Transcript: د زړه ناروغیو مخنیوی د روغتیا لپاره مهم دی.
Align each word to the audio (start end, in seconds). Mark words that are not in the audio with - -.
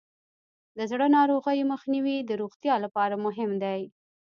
د 0.77 0.79
زړه 0.91 1.05
ناروغیو 1.17 1.69
مخنیوی 1.73 2.17
د 2.23 2.31
روغتیا 2.41 2.75
لپاره 2.85 3.15
مهم 3.25 3.51
دی. 3.63 3.81